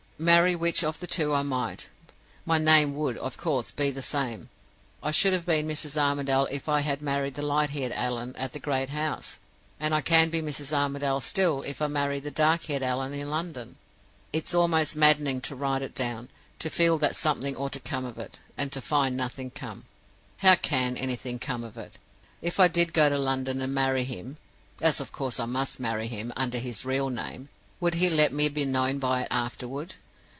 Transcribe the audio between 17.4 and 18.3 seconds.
ought to come of